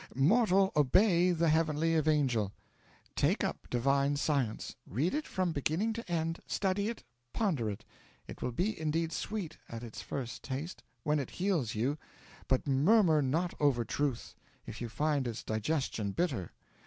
[0.15, 2.51] Mortal, obey the heavenly evangel.
[3.15, 4.75] Take up Divine Science.
[4.87, 6.39] Read it from beginning to end.
[6.47, 7.85] Study it, ponder it.
[8.27, 11.99] It will be indeed sweet at its first taste, when it heals you;
[12.47, 14.33] but murmur not over Truth,
[14.65, 16.51] if you find its digestion bitter."